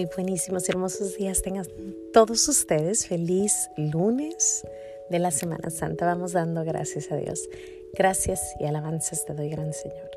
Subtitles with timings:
[0.00, 1.66] muy buenísimos y hermosos días tengan
[2.14, 3.06] todos ustedes.
[3.06, 4.66] Feliz lunes
[5.10, 6.06] de la Semana Santa.
[6.06, 7.46] Vamos dando gracias a Dios.
[7.92, 10.10] Gracias y alabanzas te doy, gran Señor.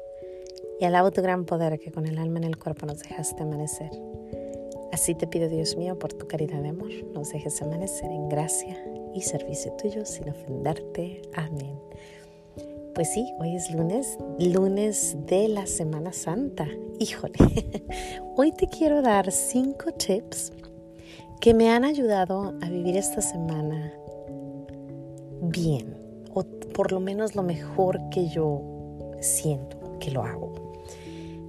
[0.79, 3.89] Y alabo tu gran poder que con el alma en el cuerpo nos dejaste amanecer.
[4.93, 8.81] Así te pido, Dios mío, por tu caridad de amor, nos dejes amanecer en gracia
[9.13, 11.23] y servicio tuyo sin ofenderte.
[11.33, 11.77] Amén.
[12.93, 16.67] Pues sí, hoy es lunes, lunes de la Semana Santa.
[16.99, 17.33] Híjole,
[18.37, 20.53] hoy te quiero dar cinco tips
[21.41, 23.91] que me han ayudado a vivir esta semana
[25.41, 25.97] bien,
[26.35, 26.43] o
[26.75, 28.61] por lo menos lo mejor que yo
[29.21, 30.53] siento que lo hago.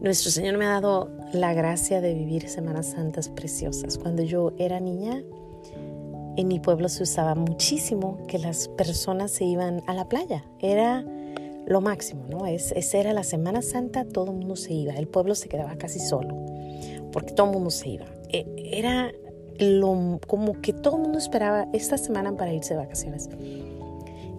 [0.00, 3.98] Nuestro Señor me ha dado la gracia de vivir Semanas Santas preciosas.
[3.98, 5.22] Cuando yo era niña,
[6.36, 10.44] en mi pueblo se usaba muchísimo que las personas se iban a la playa.
[10.58, 11.04] Era
[11.66, 12.46] lo máximo, ¿no?
[12.46, 15.76] Es, esa era la Semana Santa, todo el mundo se iba, el pueblo se quedaba
[15.76, 16.36] casi solo,
[17.12, 18.06] porque todo el mundo se iba.
[18.28, 19.12] E, era
[19.58, 23.28] lo, como que todo el mundo esperaba esta semana para irse de vacaciones.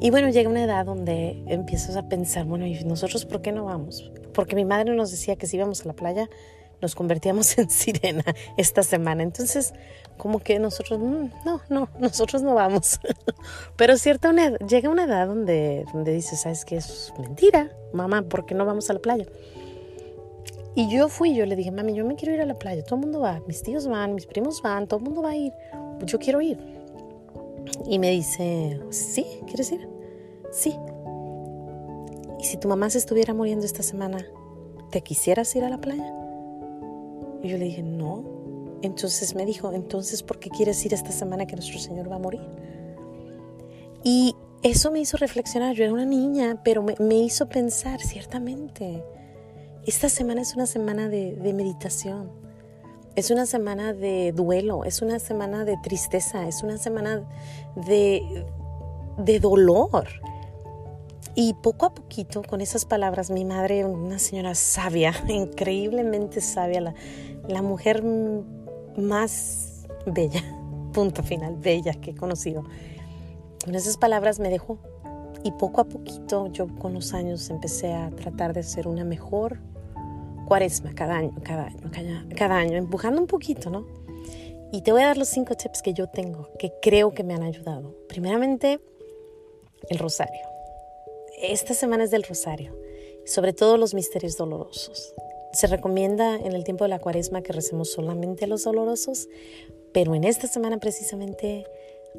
[0.02, 3.66] Y bueno, llega una edad donde empiezas a pensar, bueno, ¿y nosotros por qué no
[3.66, 4.12] vamos?
[4.34, 6.30] Porque mi madre nos decía que si íbamos a la playa,
[6.82, 8.24] nos convertíamos en sirena
[8.58, 9.24] esta semana.
[9.24, 9.74] Entonces,
[10.18, 13.00] como que nosotros, mm, no, no, nosotros no vamos.
[13.76, 16.78] Pero cierta una, llega una edad donde, donde dices, ¿sabes qué?
[16.78, 19.26] Es mentira, mamá, ¿por qué no vamos a la playa?
[20.78, 22.96] Y yo fui, yo le dije, mami, yo me quiero ir a la playa, todo
[22.96, 25.54] el mundo va, mis tíos van, mis primos van, todo el mundo va a ir,
[26.06, 26.60] yo quiero ir.
[27.88, 29.26] Y me dice, ¿sí?
[29.48, 29.88] ¿Quieres ir?
[30.52, 30.78] Sí.
[32.40, 34.26] ¿Y si tu mamá se estuviera muriendo esta semana,
[34.92, 36.25] ¿te quisieras ir a la playa?
[37.46, 38.24] Y yo le dije, no.
[38.82, 42.20] Entonces me dijo, entonces, ¿por qué quieres ir esta semana que nuestro Señor va a
[42.20, 42.42] morir?
[44.04, 45.76] Y eso me hizo reflexionar.
[45.76, 49.04] Yo era una niña, pero me, hizo pensar, ciertamente,
[49.86, 52.32] esta semana es una semana de, de meditación.
[53.16, 57.30] Es una semana de duelo, es una semana de tristeza, es una semana
[57.76, 58.44] de,
[59.20, 60.08] de dolor.
[61.36, 66.96] Y poco a poquito, con esas palabras, mi madre, una señora sabia, increíblemente sabia, la,
[67.48, 68.04] la mujer
[68.98, 70.42] más bella,
[70.94, 72.64] punto final, bella que he conocido.
[73.64, 74.80] Con esas palabras me dejó
[75.44, 79.60] y poco a poquito yo con los años empecé a tratar de ser una mejor
[80.46, 83.86] cuaresma cada año, cada año, cada, cada año, empujando un poquito, ¿no?
[84.72, 87.34] Y te voy a dar los cinco tips que yo tengo, que creo que me
[87.34, 87.96] han ayudado.
[88.08, 88.80] Primeramente,
[89.90, 90.55] el rosario.
[91.42, 92.74] Esta semana es del rosario,
[93.26, 95.14] sobre todo los misterios dolorosos.
[95.52, 99.28] Se recomienda en el tiempo de la cuaresma que recemos solamente los dolorosos,
[99.92, 101.66] pero en esta semana precisamente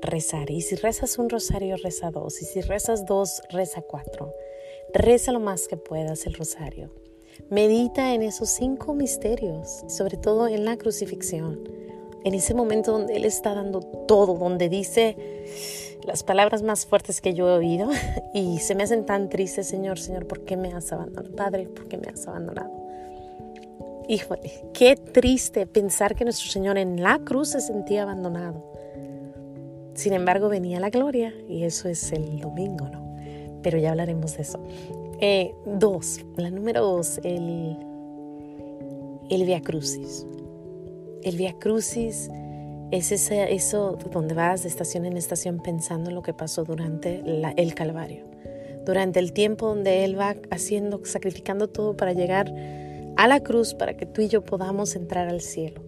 [0.03, 0.51] rezar.
[0.51, 2.43] Y si rezas un rosario, reza dos.
[2.43, 4.35] Y si rezas dos, reza cuatro.
[4.93, 6.91] Reza lo más que puedas el rosario.
[7.49, 11.69] Medita en esos cinco misterios, sobre todo en la crucifixión,
[12.25, 15.17] en ese momento donde Él está dando todo, donde dice
[16.07, 17.89] las palabras más fuertes que yo he oído
[18.35, 21.35] y se me hacen tan tristes, Señor, Señor, ¿por qué me has abandonado?
[21.35, 22.71] Padre, ¿por qué me has abandonado?
[24.09, 28.65] Híjole, qué triste pensar que nuestro Señor en la cruz se sentía abandonado.
[29.95, 33.17] Sin embargo, venía la gloria y eso es el domingo, ¿no?
[33.63, 34.63] Pero ya hablaremos de eso.
[35.21, 37.77] Eh, dos, la número dos, el,
[39.29, 40.25] el Via Crucis.
[41.23, 42.31] El Via Crucis
[42.91, 47.23] es ese, eso donde vas de estación en estación pensando en lo que pasó durante
[47.57, 48.25] el Calvario.
[48.85, 52.53] Durante el tiempo donde Él va haciendo, sacrificando todo para llegar
[53.17, 55.83] a la cruz para que tú y yo podamos entrar al cielo.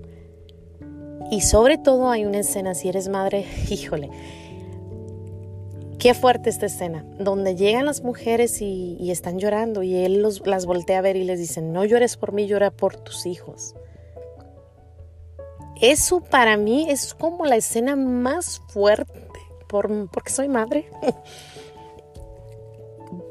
[1.31, 4.11] Y sobre todo hay una escena, si eres madre, híjole,
[5.99, 10.67] qué fuerte esta escena, donde llegan las mujeres y, están llorando y él los, las
[10.67, 13.75] voltea a ver y les dice, no llores por mí, llora por tus hijos.
[15.81, 19.29] Eso para mí es como la escena más fuerte,
[19.69, 20.91] por, porque soy madre.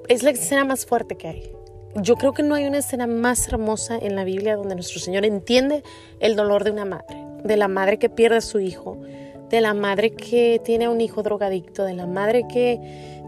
[0.08, 1.52] es la escena más fuerte que hay.
[1.96, 5.26] Yo creo que no hay una escena más hermosa en la Biblia donde nuestro Señor
[5.26, 5.84] entiende
[6.20, 8.98] el dolor de una madre, de la madre que pierde a su hijo,
[9.50, 12.80] de la madre que tiene un hijo drogadicto, de la madre que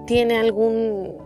[0.05, 1.17] tiene algún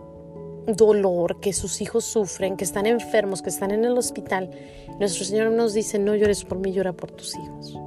[0.66, 4.50] dolor, que sus hijos sufren, que están enfermos, que están en el hospital.
[4.98, 7.78] Nuestro Señor nos dice, no llores por mí, llora por tus hijos.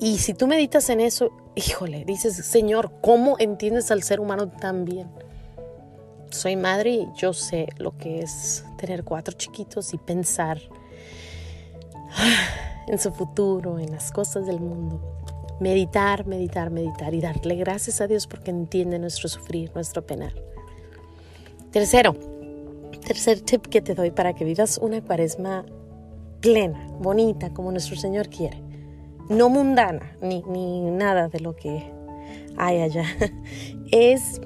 [0.00, 4.84] Y si tú meditas en eso, híjole, dices, Señor, ¿cómo entiendes al ser humano tan
[4.84, 5.08] bien?
[6.34, 10.60] soy madre y yo sé lo que es tener cuatro chiquitos y pensar
[12.86, 15.00] en su futuro, en las cosas del mundo.
[15.60, 20.34] Meditar, meditar, meditar y darle gracias a Dios porque entiende nuestro sufrir, nuestro penar.
[21.70, 22.16] Tercero,
[23.06, 25.64] tercer tip que te doy para que vivas una cuaresma
[26.40, 28.63] plena, bonita, como nuestro Señor quiere.
[29.28, 31.90] No mundana, ni, ni nada de lo que
[32.56, 33.04] hay allá.
[33.90, 34.40] Es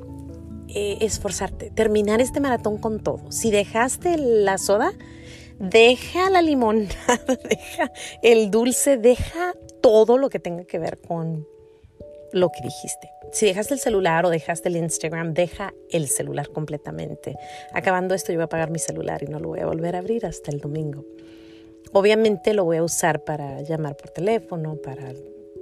[0.69, 3.31] eh, esforzarte, terminar este maratón con todo.
[3.31, 4.93] Si dejaste la soda,
[5.59, 7.91] deja la limonada, deja
[8.23, 11.47] el dulce, deja todo lo que tenga que ver con
[12.33, 13.11] lo que dijiste.
[13.33, 17.37] Si dejaste el celular o dejaste el Instagram, deja el celular completamente.
[17.73, 20.01] Acabando esto, yo voy a apagar mi celular y no lo voy a volver a
[20.01, 21.05] abrir hasta el domingo.
[21.93, 25.13] Obviamente lo voy a usar para llamar por teléfono, para,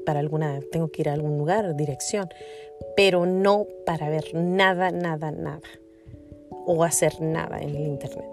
[0.05, 2.29] para alguna, tengo que ir a algún lugar, dirección,
[2.97, 5.69] pero no para ver nada, nada, nada
[6.67, 8.29] o hacer nada en el Internet.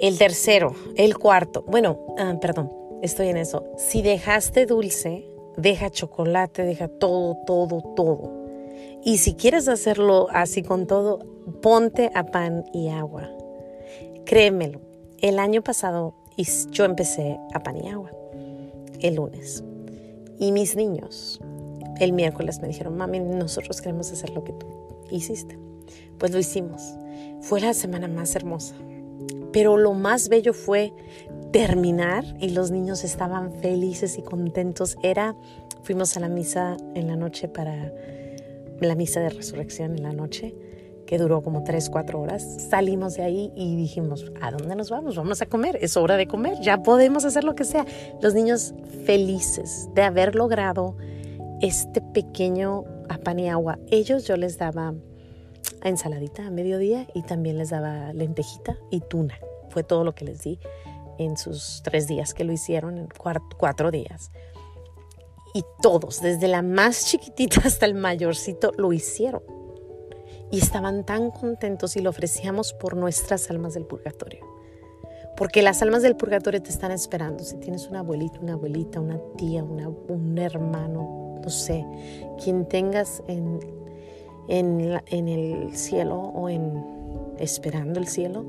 [0.00, 2.72] El tercero, el cuarto, bueno, ah, perdón,
[3.02, 3.64] estoy en eso.
[3.76, 5.26] Si dejaste dulce,
[5.56, 8.32] deja chocolate, deja todo, todo, todo.
[9.04, 11.20] Y si quieres hacerlo así con todo,
[11.62, 13.30] ponte a pan y agua.
[14.24, 14.80] Créemelo,
[15.20, 16.14] el año pasado
[16.70, 18.10] yo empecé a pan y agua,
[19.00, 19.64] el lunes.
[20.38, 21.40] Y mis niños
[22.00, 24.66] el miércoles me dijeron, mami, nosotros queremos hacer lo que tú
[25.10, 25.58] hiciste.
[26.18, 26.82] Pues lo hicimos.
[27.42, 28.74] Fue la semana más hermosa.
[29.52, 30.92] Pero lo más bello fue
[31.52, 34.96] terminar y los niños estaban felices y contentos.
[35.02, 35.36] Era,
[35.82, 37.92] fuimos a la misa en la noche para
[38.80, 40.54] la misa de resurrección en la noche,
[41.18, 42.42] duró como tres, cuatro horas.
[42.68, 45.16] Salimos de ahí y dijimos, ¿a dónde nos vamos?
[45.16, 47.84] Vamos a comer, es hora de comer, ya podemos hacer lo que sea.
[48.20, 48.74] Los niños
[49.04, 50.96] felices de haber logrado
[51.60, 53.78] este pequeño a pan y agua.
[53.90, 54.94] Ellos yo les daba
[55.82, 59.38] ensaladita a mediodía y también les daba lentejita y tuna.
[59.68, 60.58] Fue todo lo que les di
[61.18, 63.08] en sus tres días que lo hicieron, en
[63.58, 64.30] cuatro, días.
[65.52, 69.42] Y todos, desde la más chiquitita hasta el mayorcito, lo hicieron.
[70.50, 74.44] Y estaban tan contentos y lo ofrecíamos por nuestras almas del purgatorio.
[75.36, 77.44] Porque las almas del purgatorio te están esperando.
[77.44, 81.86] Si tienes una abuelita, una abuelita, una tía, un hermano, no sé,
[82.42, 83.60] quien tengas en,
[84.48, 86.84] en, el cielo o en
[87.38, 88.44] esperando el cielo,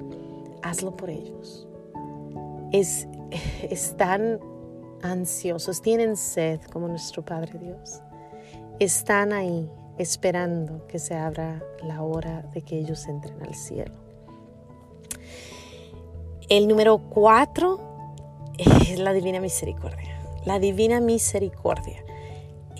[0.61, 1.67] hazlo por ellos.
[2.71, 3.07] Es,
[3.69, 4.39] están
[5.01, 8.01] ansiosos, tienen sed como nuestro Padre Dios.
[8.79, 13.93] Están ahí esperando que se abra la hora de que ellos entren al cielo.
[16.49, 17.79] El número cuatro
[18.57, 20.19] es la divina misericordia.
[20.45, 22.03] La divina misericordia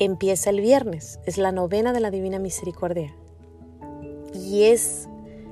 [0.05, 3.13] empieza el viernes, es la novena de la Divina Misericordia.
[4.33, 5.07] Y es,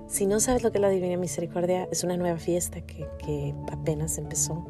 [0.08, 4.18] si no sabes lo que es la Divina Misericordia, es una nueva fiesta que, apenas
[4.18, 4.66] empezó.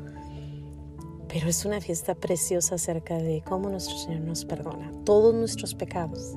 [1.29, 6.35] Pero es una fiesta preciosa acerca de cómo nuestro Señor nos perdona todos nuestros pecados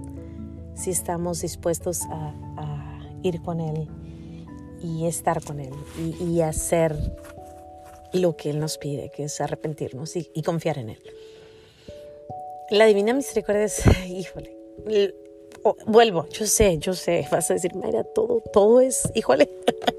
[0.75, 2.35] si estamos dispuestos a,
[3.25, 3.89] ir con Él
[4.83, 5.73] y estar con Él
[6.21, 6.97] y, hacer
[8.13, 10.99] lo que Él nos pide, que es arrepentirnos y confiar en Él.
[12.73, 14.57] La divina misericordia es, híjole,
[15.87, 19.51] vuelvo, yo sé, yo sé, vas a decir, Mayra, todo, todo es, híjole,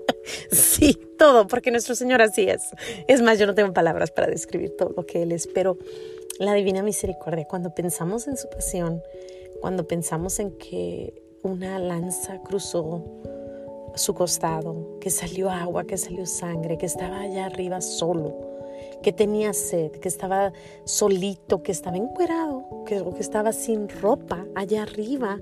[0.52, 2.72] sí, todo, porque nuestro Señor así es.
[3.08, 5.78] Es más, yo no tengo palabras para describir todo lo que Él es, pero
[6.40, 9.04] la divina misericordia, cuando pensamos en su pasión,
[9.64, 13.02] cuando pensamos en que una lanza cruzó
[13.96, 18.36] su costado, que salió agua, que salió sangre, que estaba allá arriba solo,
[19.02, 20.52] que tenía sed, que estaba
[20.84, 25.40] solito, que estaba encuerado, que, que estaba sin ropa allá arriba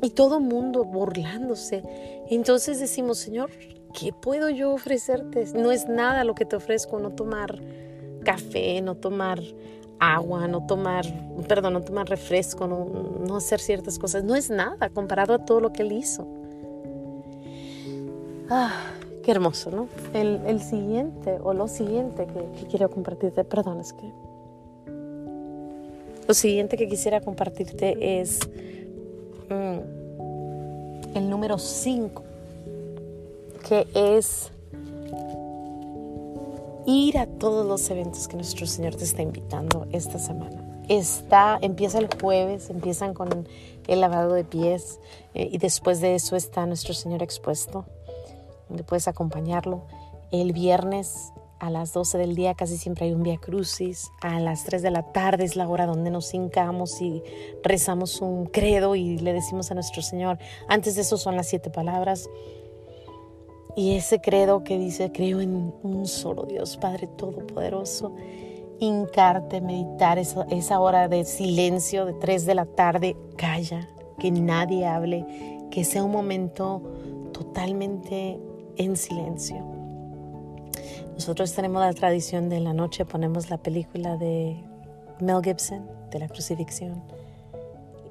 [0.00, 1.82] y todo mundo burlándose.
[2.30, 3.50] Entonces decimos, Señor,
[3.92, 5.46] ¿qué puedo yo ofrecerte?
[5.52, 7.60] No es nada lo que te ofrezco, no tomar
[8.22, 9.42] café, no tomar
[10.02, 11.04] agua, no tomar,
[11.48, 12.86] perdón, no tomar refresco, no,
[13.26, 14.24] no hacer ciertas cosas.
[14.24, 16.26] No es nada comparado a todo lo que Él hizo.
[18.50, 18.92] Ah,
[19.22, 19.88] Qué hermoso, ¿no?
[20.14, 24.10] El, siguiente o lo siguiente que, quiero compartirte, perdón, es que...
[26.26, 28.40] Lo siguiente que quisiera compartirte es
[29.48, 32.22] mm, el número 5,
[33.68, 34.50] que es
[36.86, 40.62] ir a todos los eventos que nuestro Señor te está invitando esta semana.
[40.88, 43.48] Está, empieza el jueves, empiezan con
[43.86, 44.98] el lavado de pies
[45.34, 47.86] eh, y después de eso está nuestro Señor expuesto
[48.68, 49.82] donde puedes acompañarlo.
[50.30, 54.10] El viernes a las 12 del día casi siempre hay un Via Crucis.
[54.20, 57.22] A las 3 de la tarde es la hora donde nos hincamos y
[57.62, 60.38] rezamos un credo y le decimos a nuestro Señor.
[60.68, 62.28] Antes de eso son las siete palabras.
[63.74, 68.14] Y ese credo que dice, creo en un solo Dios, Padre Todopoderoso.
[68.78, 73.16] Hincarte, meditar esa, esa hora de silencio de 3 de la tarde.
[73.36, 73.88] Calla,
[74.18, 75.24] que nadie hable,
[75.70, 76.82] que sea un momento
[77.32, 78.38] totalmente
[78.76, 79.56] en silencio.
[81.14, 84.56] Nosotros tenemos la tradición de la noche ponemos la película de
[85.20, 87.02] Mel Gibson, de la crucifixión,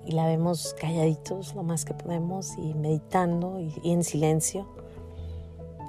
[0.06, 4.81] y la vemos calladitos lo más que podemos y meditando y, y en silencio.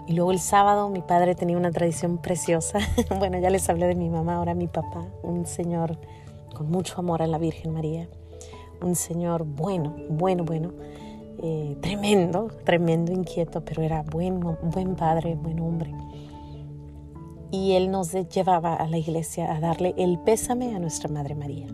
[0.07, 2.79] Y luego el sábado mi padre tenía una tradición preciosa.
[3.19, 5.99] bueno, ya les hablé de mi mamá, ahora mi papá, un señor
[6.55, 8.09] con mucho amor a la Virgen María,
[8.83, 10.73] un señor bueno, bueno, bueno,
[11.43, 15.95] eh, tremendo, tremendo, inquieto, pero era buen, buen padre, buen hombre.
[17.51, 21.67] Y él nos llevaba a la iglesia a darle el pésame a nuestra Madre María.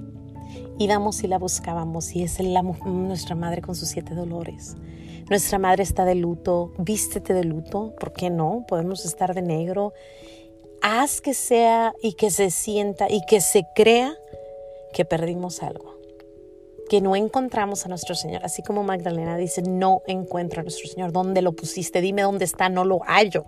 [0.78, 4.76] Íbamos y la buscábamos y es la, nuestra Madre con sus siete dolores.
[5.30, 8.64] Nuestra Madre está de luto, vístete de luto, ¿por qué no?
[8.66, 9.92] Podemos estar de negro.
[10.80, 14.14] Haz que sea y que se sienta y que se crea
[14.92, 15.98] que perdimos algo
[16.88, 21.12] que no encontramos a nuestro Señor, así como Magdalena dice, no encuentro a nuestro Señor,
[21.12, 22.00] ¿dónde lo pusiste?
[22.00, 23.44] Dime dónde está, no lo hallo.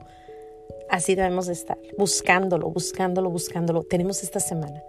[0.91, 3.85] Así debemos de estar, buscándolo, buscándolo, buscándolo.
[3.85, 4.83] Tenemos esta semana.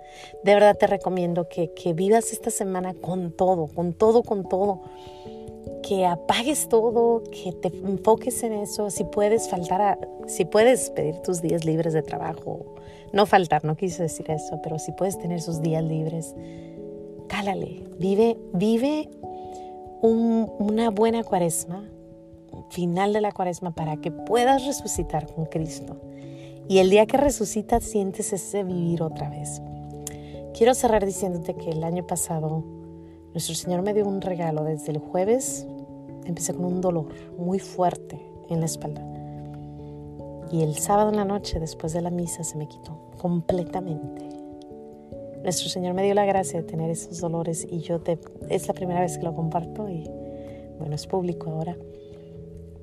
[0.44, 4.82] De verdad te recomiendo que, que vivas esta semana con todo, con todo, con todo.
[5.92, 8.90] Que apagues todo, que te enfoques en eso.
[8.90, 12.78] Si puedes faltar, si puedes pedir tus días libres de trabajo,
[13.12, 16.34] no faltar, no quise decir eso, pero si puedes tener esos días libres,
[17.28, 19.10] cálale, vive, vive
[20.02, 21.90] una buena cuaresma,
[22.70, 25.98] final de la cuaresma, para que puedas resucitar con Cristo.
[26.70, 29.62] Y el día que resucitas sientes ese vivir otra vez.
[30.58, 32.64] Quiero cerrar diciéndote que el año pasado
[33.34, 34.64] nuestro Señor me dio un regalo.
[34.64, 35.68] Desde el jueves
[36.26, 39.02] empecé con un dolor muy fuerte en la espalda.
[40.52, 44.30] Y el sábado en la noche, después de la misa, se me quitó completamente.
[45.44, 48.74] Nuestro Señor me dio la gracia de tener esos dolores y yo te, es la
[48.74, 50.04] primera vez que lo comparto y
[50.78, 51.78] bueno, es público ahora.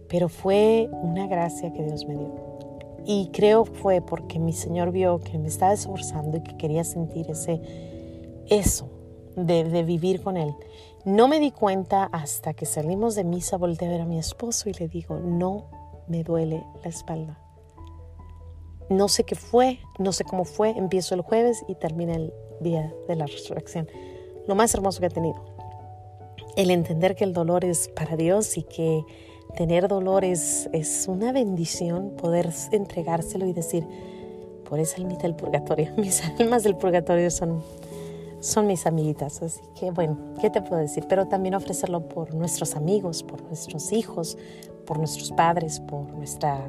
[0.08, 2.48] Pero fue una gracia que Dios me dio.
[3.04, 7.30] Y creo fue porque mi Señor vio que me estaba esforzando y que quería sentir
[7.30, 7.60] ese,
[8.48, 8.88] eso,
[9.36, 10.54] de, de, vivir con Él.
[11.08, 14.68] No me di cuenta hasta que salimos de misa, volteé a ver a mi esposo
[14.68, 15.64] y le digo, no
[16.06, 17.38] me duele la espalda.
[18.90, 22.92] No sé qué fue, no sé cómo fue, empiezo el jueves y termina el día
[23.08, 23.88] de la resurrección.
[24.46, 25.42] Lo más hermoso que he tenido.
[26.56, 29.02] El entender que el dolor es para Dios y que
[29.56, 30.68] tener dolor es,
[31.08, 33.86] una bendición, poder entregárselo y decir,
[34.68, 37.64] por esa almita del purgatorio, mis almas del purgatorio son,
[38.40, 39.42] son mis amiguitas.
[39.42, 41.06] Así que bueno, ¿qué te puedo decir?
[41.08, 44.36] Pero también ofrecerlo por nuestros amigos, por nuestros hijos,
[44.86, 46.60] por nuestros padres, por nuestra,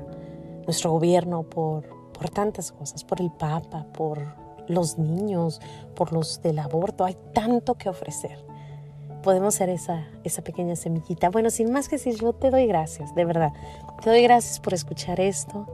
[0.66, 4.20] nuestro gobierno, por, por tantas cosas, por el Papa, por
[4.68, 5.62] los niños,
[5.96, 7.06] por los del aborto.
[7.06, 8.44] Hay tanto que ofrecer.
[9.24, 11.30] Podemos ser esa, esa pequeña semillita.
[11.30, 13.52] Bueno, sin más que decir, yo te doy gracias, de verdad.
[14.02, 15.68] Te doy gracias por escuchar esto.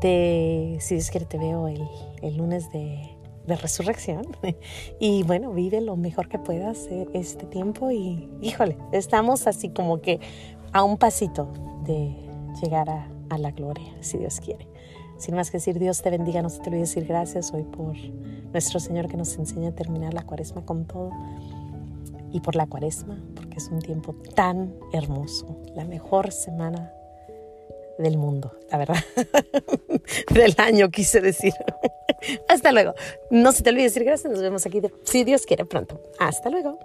[0.00, 1.86] Te, si es que te veo el,
[2.22, 3.13] el lunes de,
[3.46, 4.26] de resurrección.
[5.00, 10.00] Y bueno, vive lo mejor que puedas eh, este tiempo y híjole, estamos así como
[10.00, 10.20] que
[10.72, 11.52] a un pasito
[11.84, 12.14] de
[12.62, 14.68] llegar a, la gloria, si Dios quiere.
[15.18, 17.96] Sin más que decir, Dios te bendiga, no se te olvide decir gracias hoy por
[18.52, 21.10] nuestro Señor que nos enseña a terminar la cuaresma con todo
[22.30, 26.92] y por la cuaresma, porque es un tiempo tan hermoso, la mejor semana
[27.98, 28.96] del mundo, la verdad,
[30.30, 31.52] del año quise decir.
[32.48, 32.94] Hasta luego.
[33.30, 36.00] No se te olvide decir gracias, nos vemos aquí, si Dios quiere pronto.
[36.18, 36.78] Hasta luego.